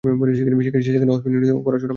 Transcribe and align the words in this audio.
সে 0.03 0.09
সেখানে 0.87 1.11
অক্সফোর্ড 1.11 1.33
ইউনিভার্সিটিতে 1.33 1.63
পড়াশোনা 1.65 1.79
করে। 1.79 1.89